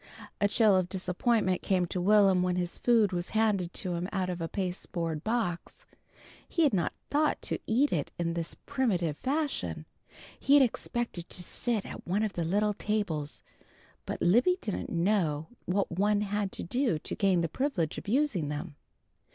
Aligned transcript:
A 0.39 0.47
chill 0.47 0.75
of 0.75 0.89
disappointment 0.89 1.61
came 1.61 1.85
to 1.85 2.01
Will'm 2.01 2.41
when 2.41 2.55
his 2.55 2.79
food 2.79 3.11
was 3.11 3.29
handed 3.37 3.71
to 3.75 3.93
him 3.93 4.09
out 4.11 4.31
of 4.31 4.41
a 4.41 4.47
pasteboard 4.49 5.23
box. 5.23 5.85
He 6.49 6.63
had 6.63 6.73
not 6.73 6.93
thought 7.11 7.39
to 7.43 7.59
eat 7.67 7.93
it 7.93 8.11
in 8.17 8.33
this 8.33 8.55
primitive 8.65 9.15
fashion. 9.15 9.85
He 10.39 10.55
had 10.55 10.63
expected 10.63 11.29
to 11.29 11.43
sit 11.43 11.85
at 11.85 12.07
one 12.07 12.23
of 12.23 12.33
the 12.33 12.43
little 12.43 12.73
tables, 12.73 13.43
but 14.07 14.23
Libby 14.23 14.57
didn't 14.59 14.89
know 14.89 15.49
what 15.65 15.91
one 15.91 16.21
had 16.21 16.51
to 16.53 16.63
do 16.63 16.97
to 16.97 17.13
gain 17.15 17.41
the 17.41 17.47
privilege 17.47 17.99
of 17.99 18.07
using 18.07 18.49
them. 18.49 18.77